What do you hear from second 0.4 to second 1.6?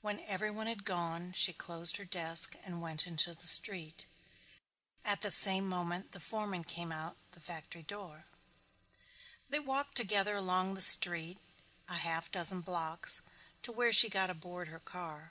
one had gone she